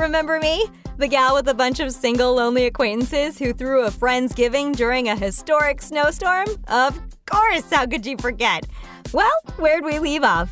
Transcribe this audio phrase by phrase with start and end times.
[0.00, 0.64] Remember me?
[0.96, 5.14] The gal with a bunch of single, lonely acquaintances who threw a Friendsgiving during a
[5.14, 6.46] historic snowstorm?
[6.68, 8.64] Of course, how could you forget?
[9.12, 10.50] Well, where'd we leave off?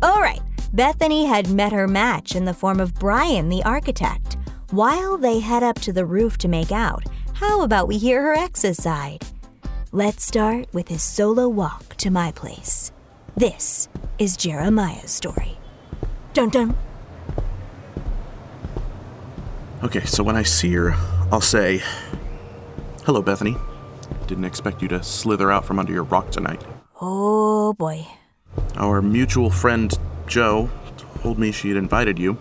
[0.00, 0.40] All right,
[0.74, 4.36] Bethany had met her match in the form of Brian, the architect.
[4.70, 8.34] While they head up to the roof to make out, how about we hear her
[8.34, 9.24] ex's side?
[9.90, 12.92] Let's start with his solo walk to my place.
[13.36, 13.88] This
[14.20, 15.58] is Jeremiah's story.
[16.32, 16.76] Dun dun.
[19.84, 20.94] Okay, so when I see her,
[21.30, 21.82] I'll say,
[23.04, 23.54] Hello, Bethany.
[24.26, 26.62] Didn't expect you to slither out from under your rock tonight.
[27.02, 28.06] Oh boy.
[28.76, 29.92] Our mutual friend,
[30.26, 30.70] Jo,
[31.20, 32.38] told me she had invited you.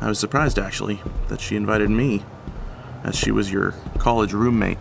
[0.00, 2.24] I was surprised, actually, that she invited me,
[3.02, 4.78] as she was your college roommate.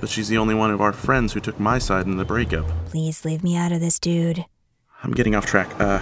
[0.00, 2.66] But she's the only one of our friends who took my side in the breakup.
[2.86, 4.46] Please leave me out of this, dude.
[5.04, 5.68] I'm getting off track.
[5.78, 5.98] Uh,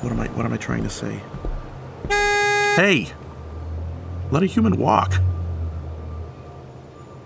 [0.00, 0.28] what am I?
[0.28, 1.20] What am I trying to say?
[2.76, 3.12] Hey,
[4.30, 5.14] let a human walk.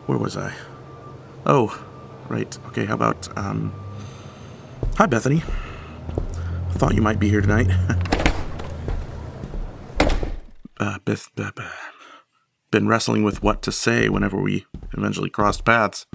[0.07, 0.53] Where was I?
[1.47, 1.81] Oh,
[2.29, 2.59] right.
[2.69, 2.85] Okay.
[2.85, 3.73] How about um?
[4.97, 5.43] Hi, Bethany.
[6.73, 7.69] Thought you might be here tonight.
[10.79, 11.73] uh, Beth, Beth, Beth,
[12.71, 16.07] been wrestling with what to say whenever we eventually crossed paths.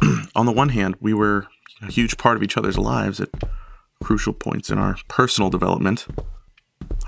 [0.34, 1.48] On the one hand, we were
[1.82, 3.30] a huge part of each other's lives at
[4.02, 6.06] crucial points in our personal development.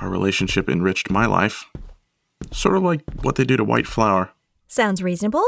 [0.01, 1.67] Our relationship enriched my life,
[2.53, 4.31] sort of like what they do to White Flour.
[4.69, 5.45] Sounds reasonable.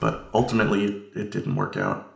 [0.00, 0.84] But ultimately,
[1.14, 2.12] it didn't work out.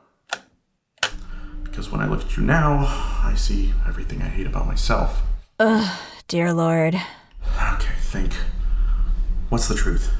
[1.65, 2.85] Because when I look at you now,
[3.23, 5.23] I see everything I hate about myself.
[5.59, 5.99] Ugh,
[6.29, 6.95] dear Lord.
[6.95, 8.35] Okay, think.
[9.49, 10.13] What's the truth?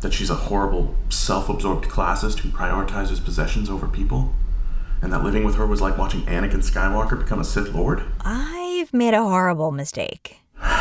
[0.00, 4.34] That she's a horrible, self absorbed classist who prioritizes possessions over people?
[5.00, 8.02] And that living with her was like watching Anakin Skywalker become a Sith Lord?
[8.20, 10.38] I've made a horrible mistake.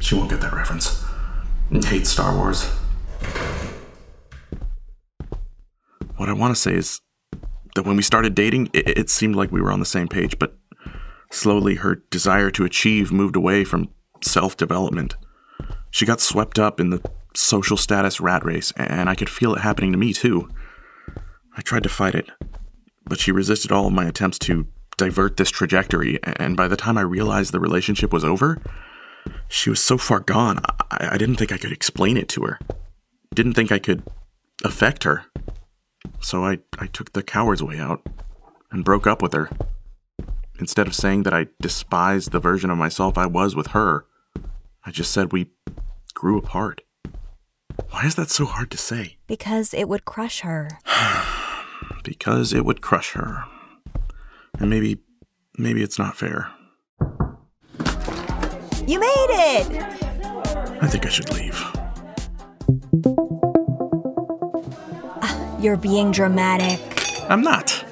[0.00, 1.04] She won't get that reference.
[1.70, 2.64] Hates Star Wars.
[6.16, 7.00] What I want to say is
[7.74, 10.38] that when we started dating, it, it seemed like we were on the same page,
[10.38, 10.56] but
[11.30, 13.88] slowly her desire to achieve moved away from
[14.22, 15.16] self development.
[15.90, 17.02] She got swept up in the
[17.34, 20.48] social status rat race, and I could feel it happening to me too.
[21.56, 22.30] I tried to fight it,
[23.04, 26.98] but she resisted all of my attempts to divert this trajectory, and by the time
[26.98, 28.60] I realized the relationship was over,
[29.48, 32.58] she was so far gone, I, I didn't think I could explain it to her.
[33.34, 34.02] Didn't think I could
[34.64, 35.24] affect her.
[36.20, 38.06] So I, I took the coward's way out
[38.70, 39.50] and broke up with her.
[40.58, 44.06] Instead of saying that I despised the version of myself I was with her,
[44.84, 45.50] I just said we
[46.14, 46.80] grew apart.
[47.90, 49.18] Why is that so hard to say?
[49.26, 50.68] Because it would crush her.
[52.02, 53.44] because it would crush her.
[54.58, 54.98] And maybe,
[55.56, 56.50] maybe it's not fair.
[58.88, 59.66] You made it!
[60.80, 61.62] I think I should leave.
[65.20, 66.80] Ah, you're being dramatic.
[67.28, 67.84] I'm not.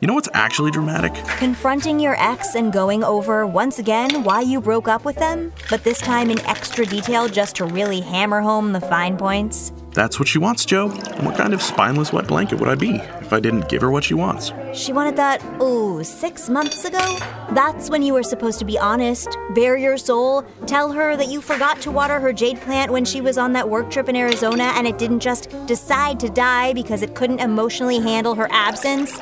[0.00, 1.14] You know what's actually dramatic?
[1.38, 5.84] Confronting your ex and going over, once again, why you broke up with them, but
[5.84, 9.70] this time in extra detail just to really hammer home the fine points.
[9.94, 10.90] That's what she wants, Jo.
[10.90, 13.92] And what kind of spineless wet blanket would I be if I didn't give her
[13.92, 14.52] what she wants?
[14.72, 17.18] She wanted that, oh, six months ago?
[17.52, 21.40] That's when you were supposed to be honest, bare your soul, tell her that you
[21.40, 24.72] forgot to water her jade plant when she was on that work trip in Arizona
[24.74, 29.16] and it didn't just decide to die because it couldn't emotionally handle her absence.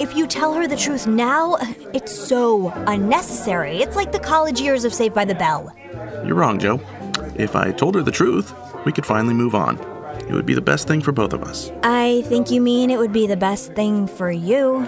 [0.00, 1.56] If you tell her the truth now,
[1.94, 3.80] it's so unnecessary.
[3.80, 5.72] It's like the college years of Saved by the Bell.
[6.24, 6.80] You're wrong, Jo.
[7.36, 8.54] If I told her the truth,
[8.84, 9.78] we could finally move on.
[10.28, 11.70] It would be the best thing for both of us.
[11.82, 14.86] I think you mean it would be the best thing for you.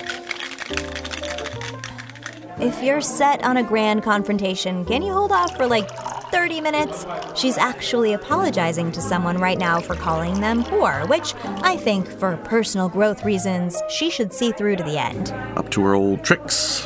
[2.58, 5.90] If you're set on a grand confrontation, can you hold off for like
[6.30, 7.04] 30 minutes?
[7.34, 12.36] She's actually apologizing to someone right now for calling them poor, which I think, for
[12.38, 15.32] personal growth reasons, she should see through to the end.
[15.56, 16.84] Up to her old tricks.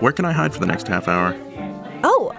[0.00, 1.34] Where can I hide for the next half hour?
[2.04, 2.34] Oh,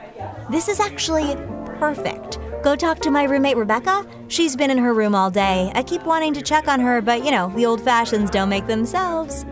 [0.51, 1.35] this is actually
[1.79, 2.39] perfect.
[2.63, 4.05] Go talk to my roommate Rebecca.
[4.27, 5.71] She's been in her room all day.
[5.75, 8.65] I keep wanting to check on her, but you know, the old fashions don't make
[8.65, 9.45] themselves.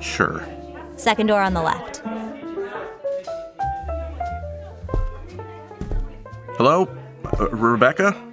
[0.00, 0.44] Sure.
[0.96, 2.02] Second door on the left.
[6.56, 6.88] Hello?
[7.38, 8.16] Uh, Rebecca?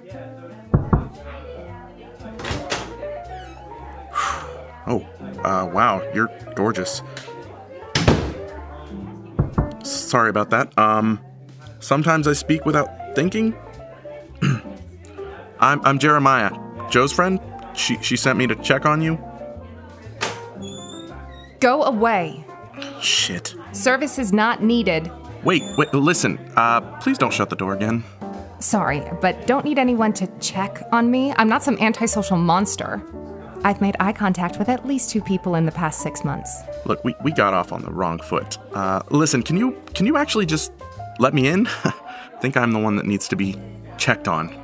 [4.86, 5.06] Oh,
[5.44, 7.02] uh, wow, you're gorgeous.
[9.84, 10.76] Sorry about that.
[10.76, 11.20] Um,
[11.78, 13.56] sometimes I speak without thinking.
[15.60, 16.50] I'm, I'm Jeremiah,
[16.90, 17.38] Jo's friend.
[17.74, 19.18] She, she sent me to check on you.
[21.60, 22.44] Go away.
[23.00, 23.54] Shit.
[23.72, 25.10] Service is not needed.
[25.44, 26.38] Wait, wait, listen.
[26.56, 28.02] Uh, please don't shut the door again.
[28.58, 31.32] Sorry, but don't need anyone to check on me.
[31.36, 33.02] I'm not some antisocial monster.
[33.62, 36.62] I've made eye contact with at least two people in the past six months.
[36.86, 38.58] Look, we, we got off on the wrong foot.
[38.74, 40.72] Uh, listen, can you can you actually just
[41.18, 41.68] let me in?
[42.40, 43.56] think I'm the one that needs to be
[43.98, 44.54] checked on.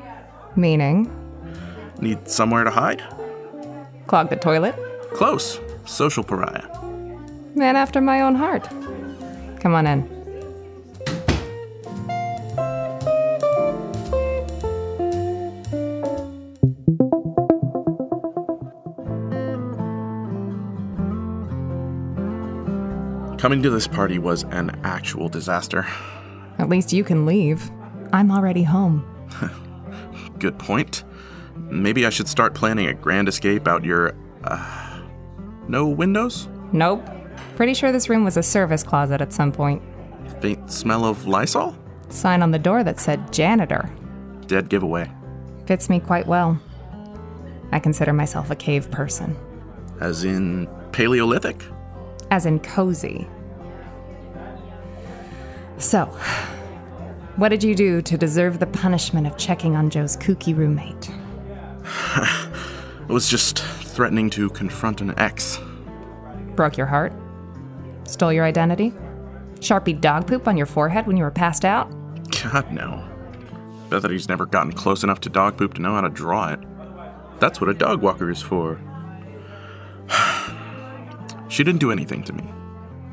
[0.57, 1.11] Meaning?
[2.01, 3.03] Need somewhere to hide?
[4.07, 4.75] Clog the toilet?
[5.13, 5.61] Close.
[5.85, 6.67] Social pariah.
[7.55, 8.69] Man after my own heart.
[9.61, 10.17] Come on in.
[23.39, 25.87] Coming to this party was an actual disaster.
[26.59, 27.71] At least you can leave.
[28.13, 29.05] I'm already home.
[30.39, 31.05] Good point.
[31.57, 34.15] Maybe I should start planning a grand escape out your.
[34.45, 35.01] Uh,
[35.69, 36.49] no windows?
[36.73, 37.07] Nope.
[37.57, 39.83] Pretty sure this room was a service closet at some point.
[40.41, 41.77] Faint smell of Lysol?
[42.09, 43.91] Sign on the door that said janitor.
[44.47, 45.11] Dead giveaway.
[45.67, 46.61] Fits me quite well.
[47.73, 49.37] I consider myself a cave person.
[50.01, 51.65] As in Paleolithic?
[52.31, 53.27] As in cozy.
[55.79, 56.07] So,
[57.37, 61.11] what did you do to deserve the punishment of checking on Jo's kooky roommate?
[61.85, 65.61] I was just threatening to confront an ex.
[66.55, 67.13] Broke your heart?
[68.05, 68.93] Stole your identity?
[69.57, 71.91] Sharpie dog poop on your forehead when you were passed out?
[72.43, 73.05] God, no.
[73.91, 76.49] Bet that he's never gotten close enough to dog poop to know how to draw
[76.49, 76.61] it.
[77.39, 78.81] That's what a dog walker is for.
[81.49, 82.45] she didn't do anything to me.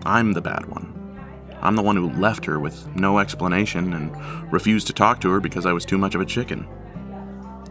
[0.06, 0.93] I'm the bad one.
[1.64, 5.40] I'm the one who left her with no explanation and refused to talk to her
[5.40, 6.68] because I was too much of a chicken.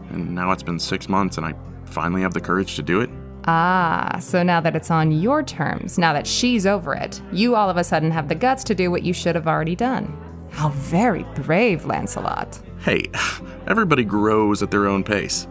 [0.09, 1.53] And now it's been six months and I
[1.85, 3.09] finally have the courage to do it.
[3.45, 7.69] Ah, so now that it's on your terms, now that she's over it, you all
[7.69, 10.17] of a sudden have the guts to do what you should have already done.
[10.49, 12.59] How very brave, Lancelot.
[12.79, 13.11] Hey,
[13.67, 15.47] everybody grows at their own pace.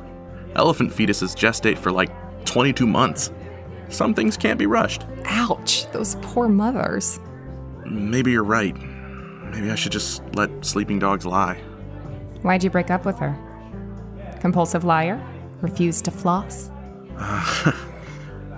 [0.56, 2.10] Elephant fetuses gestate for like
[2.44, 3.30] 22 months.
[3.88, 5.04] Some things can't be rushed.
[5.26, 7.20] Ouch, those poor mothers.
[7.86, 8.76] Maybe you're right.
[9.50, 11.56] Maybe I should just let sleeping dogs lie.
[12.42, 13.36] Why'd you break up with her?
[14.40, 15.20] Compulsive liar?
[15.60, 16.70] Refused to floss?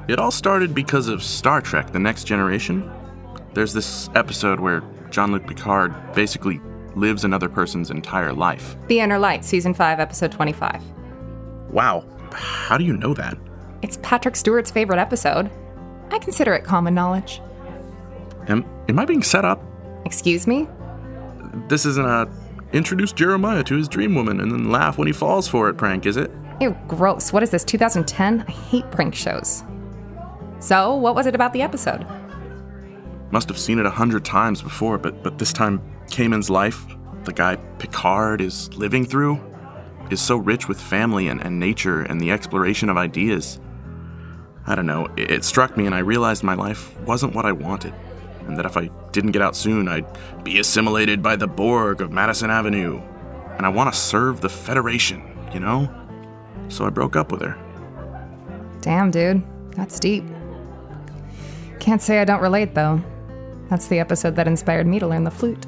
[0.06, 2.91] It all started because of Star Trek The Next Generation.
[3.55, 6.61] There's this episode where Jean Luc Picard basically
[6.94, 8.77] lives another person's entire life.
[8.88, 10.82] The Inner Light, Season 5, Episode 25.
[11.70, 13.38] Wow, how do you know that?
[13.81, 15.50] It's Patrick Stewart's favorite episode.
[16.11, 17.41] I consider it common knowledge.
[18.49, 19.62] Am, am I being set up?
[20.04, 20.69] Excuse me?
[21.69, 22.26] This isn't a uh,
[22.72, 26.06] introduce Jeremiah to his dream woman and then laugh when he falls for it prank,
[26.06, 26.31] is it?
[26.60, 27.32] Ew, gross.
[27.32, 28.44] What is this, 2010?
[28.46, 29.62] I hate prank shows.
[30.58, 32.06] So, what was it about the episode?
[33.31, 36.84] Must have seen it a hundred times before, but but this time Kamin's life,
[37.25, 39.40] the guy Picard is living through,
[40.10, 43.60] is so rich with family and, and nature and the exploration of ideas.
[44.66, 47.52] I don't know, it, it struck me and I realized my life wasn't what I
[47.52, 47.94] wanted.
[48.46, 50.06] And that if I didn't get out soon, I'd
[50.44, 53.00] be assimilated by the Borg of Madison Avenue.
[53.56, 55.88] And I want to serve the Federation, you know?
[56.69, 57.56] So I broke up with her.
[58.81, 59.43] Damn, dude.
[59.73, 60.25] That's deep.
[61.81, 63.03] Can't say I don't relate, though.
[63.70, 65.67] That's the episode that inspired me to learn the flute.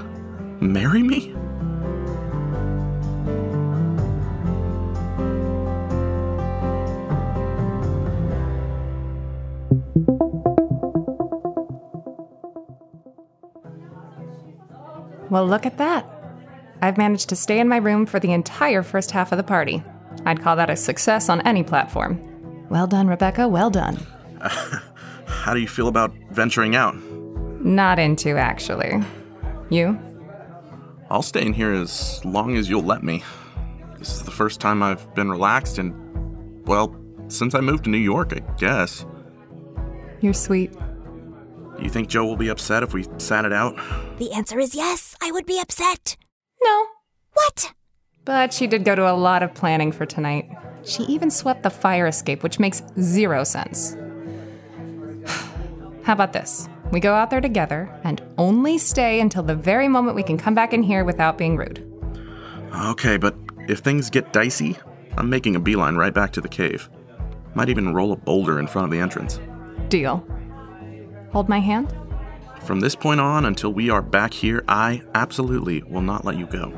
[0.60, 1.34] Marry me?
[15.38, 16.04] Well, look at that.
[16.82, 19.84] I've managed to stay in my room for the entire first half of the party.
[20.26, 22.20] I'd call that a success on any platform.
[22.70, 24.04] Well done, Rebecca, well done.
[24.40, 26.96] How do you feel about venturing out?
[27.64, 29.00] Not into, actually.
[29.70, 29.96] You?
[31.08, 33.22] I'll stay in here as long as you'll let me.
[33.96, 35.94] This is the first time I've been relaxed in,
[36.64, 36.96] well,
[37.28, 39.06] since I moved to New York, I guess.
[40.20, 40.72] You're sweet.
[41.78, 43.76] Do you think Jo will be upset if we sat it out?
[44.18, 45.14] The answer is yes.
[45.22, 46.16] I would be upset.
[46.62, 46.86] No.
[47.34, 47.72] What?
[48.24, 50.50] But she did go to a lot of planning for tonight.
[50.82, 53.96] She even swept the fire escape, which makes zero sense.
[56.02, 56.68] How about this?
[56.90, 60.54] We go out there together and only stay until the very moment we can come
[60.54, 61.84] back in here without being rude.
[62.74, 63.36] Okay, but
[63.68, 64.76] if things get dicey,
[65.16, 66.88] I'm making a beeline right back to the cave.
[67.54, 69.38] Might even roll a boulder in front of the entrance.
[69.88, 70.26] Deal.
[71.32, 71.94] Hold my hand?
[72.62, 76.46] From this point on until we are back here, I absolutely will not let you
[76.46, 76.72] go.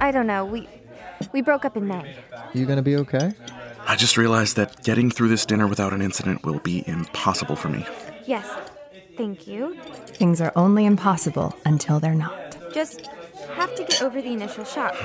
[0.00, 0.44] I don't know.
[0.44, 0.68] We
[1.32, 2.16] We broke up in May.
[2.54, 3.32] You gonna be okay?
[3.86, 7.68] I just realized that getting through this dinner without an incident will be impossible for
[7.68, 7.86] me.
[8.26, 8.48] Yes.
[9.16, 9.76] Thank you.
[10.06, 12.56] Things are only impossible until they're not.
[12.72, 13.08] Just
[13.60, 14.96] have to get over the initial shock.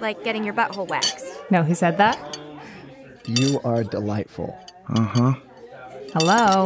[0.00, 1.24] Like getting your butthole waxed.
[1.50, 2.38] Know who said that?
[3.24, 4.56] You are delightful.
[4.88, 5.34] Uh huh.
[6.12, 6.64] Hello?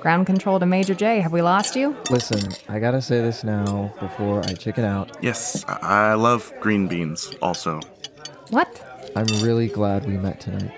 [0.00, 1.20] Ground control to Major J.
[1.20, 1.96] Have we lost you?
[2.10, 5.16] Listen, I gotta say this now before I chicken out.
[5.20, 7.80] Yes, I, I love green beans also.
[8.50, 8.70] What?
[9.14, 10.72] I'm really glad we met tonight.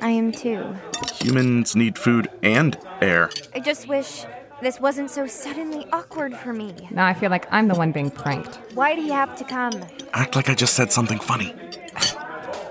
[0.00, 0.74] I am too.
[1.20, 3.30] Humans need food and air.
[3.54, 4.24] I just wish
[4.62, 6.74] this wasn't so suddenly awkward for me.
[6.90, 8.56] Now I feel like I'm the one being pranked.
[8.74, 9.72] Why'd he have to come?
[10.12, 11.54] Act like I just said something funny.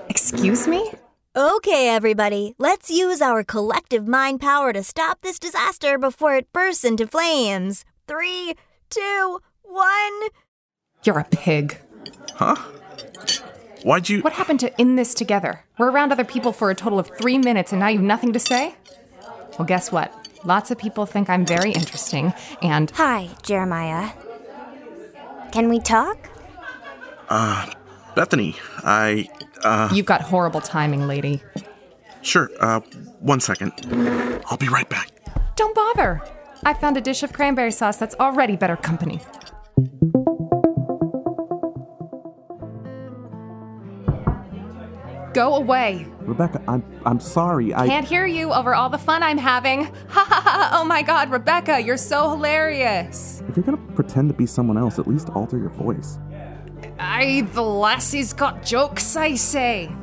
[0.08, 0.90] Excuse me?
[1.36, 6.84] Okay, everybody, let's use our collective mind power to stop this disaster before it bursts
[6.84, 7.84] into flames.
[8.08, 8.54] Three,
[8.88, 10.28] two, one.
[11.04, 11.78] You're a pig.
[12.34, 12.56] Huh?
[13.82, 14.22] Why'd you.
[14.22, 15.64] What happened to in this together?
[15.78, 18.38] We're around other people for a total of three minutes and now you've nothing to
[18.38, 18.74] say?
[19.58, 20.25] Well, guess what?
[20.46, 24.10] Lots of people think I'm very interesting, and Hi, Jeremiah.
[25.50, 26.30] Can we talk?
[27.28, 27.68] Uh,
[28.14, 29.28] Bethany, I.
[29.64, 31.42] Uh, you've got horrible timing, lady.
[32.22, 32.78] sure, uh,
[33.18, 33.72] one second.
[34.46, 35.10] I'll be right back.
[35.56, 36.22] Don't bother.
[36.62, 39.20] I found a dish of cranberry sauce that's already better company.
[45.36, 46.06] Go away.
[46.20, 47.74] Rebecca, I'm I'm sorry.
[47.74, 49.84] I Can't hear you over all the fun I'm having.
[50.08, 50.70] Ha ha ha!
[50.72, 53.42] Oh my god, Rebecca, you're so hilarious.
[53.46, 56.18] if you're gonna pretend to be someone else, at least alter your voice.
[56.98, 59.94] Aye, the lassie's got jokes, I say.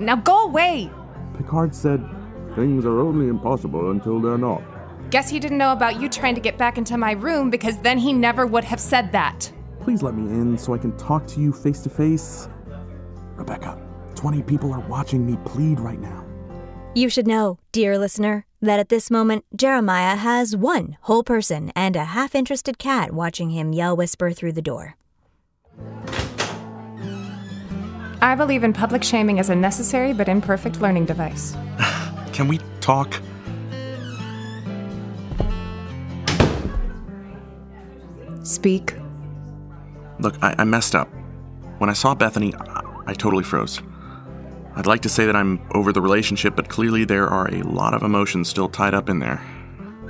[0.00, 0.90] Now go away.
[1.36, 2.02] Picard said,
[2.56, 4.62] "Things are only impossible until they're not."
[5.10, 7.98] Guess he didn't know about you trying to get back into my room because then
[7.98, 9.52] he never would have said that.
[9.80, 12.48] Please let me in so I can talk to you face to face.
[13.36, 13.76] Rebecca,
[14.22, 16.24] 20 people are watching me plead right now.
[16.94, 21.96] You should know, dear listener, that at this moment, Jeremiah has one whole person and
[21.96, 24.96] a half interested cat watching him yell whisper through the door.
[28.20, 31.56] I believe in public shaming as a necessary but imperfect learning device.
[32.32, 33.20] Can we talk?
[38.44, 38.94] Speak.
[40.20, 41.08] Look, I, I messed up.
[41.78, 43.82] When I saw Bethany, I, I totally froze.
[44.74, 47.92] I'd like to say that I'm over the relationship, but clearly there are a lot
[47.94, 49.40] of emotions still tied up in there.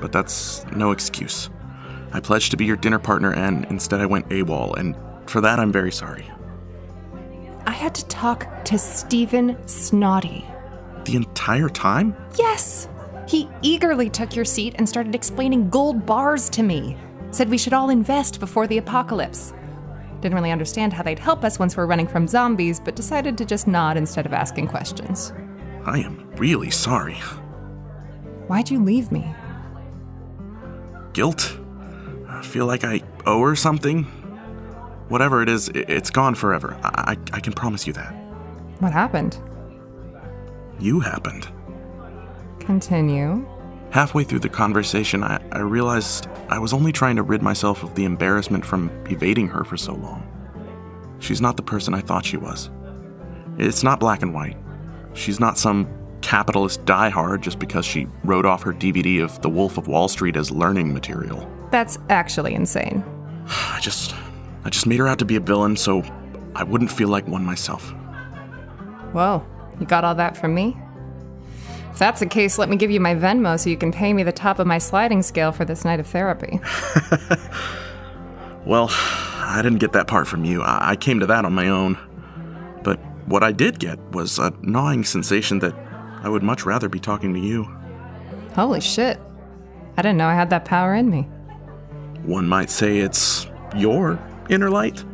[0.00, 1.50] But that's no excuse.
[2.12, 4.96] I pledged to be your dinner partner, and instead I went AWOL, and
[5.28, 6.30] for that I'm very sorry.
[7.66, 10.44] I had to talk to Stephen Snotty.
[11.04, 12.16] The entire time?
[12.38, 12.88] Yes!
[13.26, 16.96] He eagerly took your seat and started explaining gold bars to me.
[17.30, 19.54] Said we should all invest before the apocalypse.
[20.22, 23.44] Didn't really understand how they'd help us once we're running from zombies, but decided to
[23.44, 25.32] just nod instead of asking questions.
[25.84, 27.16] I am really sorry.
[28.46, 29.26] Why'd you leave me?
[31.12, 31.58] Guilt?
[32.28, 34.04] I feel like I owe her something?
[35.08, 36.78] Whatever it is, it's gone forever.
[36.84, 38.12] I, I, I can promise you that.
[38.78, 39.38] What happened?
[40.78, 41.48] You happened.
[42.60, 43.44] Continue.
[43.92, 47.94] Halfway through the conversation, I, I realized I was only trying to rid myself of
[47.94, 50.26] the embarrassment from evading her for so long.
[51.18, 52.70] She's not the person I thought she was.
[53.58, 54.56] It's not black and white.
[55.12, 55.86] She's not some
[56.22, 60.36] capitalist diehard just because she wrote off her DVD of The Wolf of Wall Street
[60.36, 61.46] as learning material.
[61.70, 63.04] That's actually insane.
[63.46, 64.14] I just
[64.64, 66.02] I just made her out to be a villain so
[66.54, 67.90] I wouldn't feel like one myself.
[69.12, 69.44] Whoa,
[69.78, 70.78] you got all that from me?
[71.92, 74.22] If that's the case, let me give you my Venmo so you can pay me
[74.22, 76.60] the top of my sliding scale for this night of therapy.
[78.64, 80.62] Well, I didn't get that part from you.
[80.62, 81.98] I, I came to that on my own.
[82.84, 85.74] But what I did get was a gnawing sensation that
[86.22, 87.64] I would much rather be talking to you.
[88.54, 89.18] Holy shit.
[89.96, 91.22] I didn't know I had that power in me.
[92.22, 94.18] One might say it's your
[94.48, 95.04] inner light.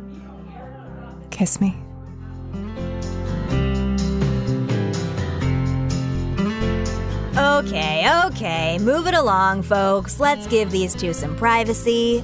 [1.31, 1.75] Kiss me.
[7.59, 10.17] Okay, okay, move it along, folks.
[10.17, 12.23] Let's give these two some privacy.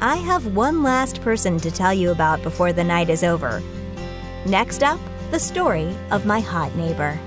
[0.00, 3.62] I have one last person to tell you about before the night is over.
[4.46, 4.98] Next up,
[5.30, 7.20] the story of my hot neighbor.